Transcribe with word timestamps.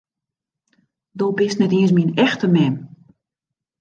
Do 1.17 1.27
bist 1.37 1.57
net 1.59 1.75
iens 1.77 1.93
myn 1.95 2.15
echte 2.25 2.47
mem! 2.55 2.75